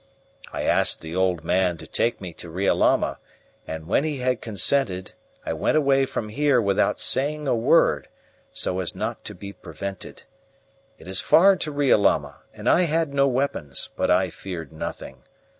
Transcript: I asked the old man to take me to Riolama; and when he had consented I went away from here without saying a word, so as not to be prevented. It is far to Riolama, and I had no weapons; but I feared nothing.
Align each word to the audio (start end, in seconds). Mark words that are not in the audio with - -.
I 0.51 0.63
asked 0.63 1.01
the 1.01 1.15
old 1.15 1.43
man 1.43 1.77
to 1.77 1.85
take 1.85 2.19
me 2.19 2.33
to 2.33 2.49
Riolama; 2.49 3.19
and 3.67 3.85
when 3.87 4.03
he 4.03 4.17
had 4.17 4.41
consented 4.41 5.11
I 5.45 5.53
went 5.53 5.77
away 5.77 6.07
from 6.07 6.29
here 6.29 6.59
without 6.59 6.99
saying 6.99 7.47
a 7.47 7.55
word, 7.55 8.07
so 8.51 8.79
as 8.79 8.95
not 8.95 9.23
to 9.25 9.35
be 9.35 9.53
prevented. 9.53 10.23
It 10.97 11.07
is 11.07 11.19
far 11.21 11.55
to 11.57 11.71
Riolama, 11.71 12.37
and 12.51 12.67
I 12.67 12.81
had 12.85 13.13
no 13.13 13.27
weapons; 13.27 13.91
but 13.95 14.09
I 14.09 14.31
feared 14.31 14.73
nothing. 14.73 15.21